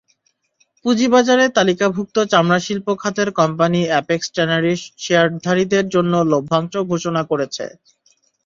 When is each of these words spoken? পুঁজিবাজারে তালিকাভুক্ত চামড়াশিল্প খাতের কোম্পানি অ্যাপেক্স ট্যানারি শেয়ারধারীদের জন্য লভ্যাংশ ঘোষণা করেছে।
পুঁজিবাজারে 0.85 1.45
তালিকাভুক্ত 1.57 2.15
চামড়াশিল্প 2.31 2.87
খাতের 3.01 3.29
কোম্পানি 3.39 3.81
অ্যাপেক্স 3.87 4.27
ট্যানারি 4.35 4.73
শেয়ারধারীদের 4.99 5.85
জন্য 5.95 6.13
লভ্যাংশ 6.31 6.73
ঘোষণা 6.91 7.21
করেছে। 7.31 7.65